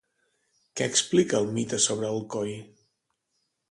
Què 0.79 0.87
explica 0.93 1.43
el 1.43 1.47
mite 1.59 1.81
sobre 1.87 2.11
Alcoi? 2.17 2.59